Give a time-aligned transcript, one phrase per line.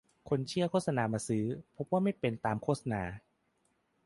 [0.29, 1.45] คนเชื่อโฆษณามาซื้อ
[1.75, 3.01] พบว่าไม่เป็นตามโฆษณา